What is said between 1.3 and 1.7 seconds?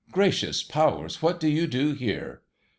do you